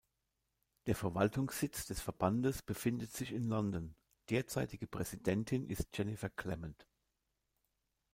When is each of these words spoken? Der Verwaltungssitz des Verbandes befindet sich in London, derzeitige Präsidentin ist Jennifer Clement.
Der 0.87 0.95
Verwaltungssitz 0.95 1.85
des 1.85 2.01
Verbandes 2.01 2.63
befindet 2.63 3.13
sich 3.13 3.31
in 3.31 3.43
London, 3.43 3.93
derzeitige 4.31 4.87
Präsidentin 4.87 5.67
ist 5.69 5.95
Jennifer 5.95 6.31
Clement. 6.31 6.87